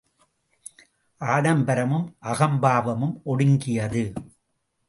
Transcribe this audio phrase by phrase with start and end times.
[1.21, 4.13] ஆடம்பரமும் அகம்பாவமும் ஒடுங்கியது.